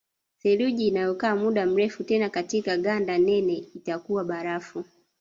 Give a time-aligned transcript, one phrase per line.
[0.37, 4.85] Theluji inayokaa muda mrefu tena katika ganda nene itakuwa barafu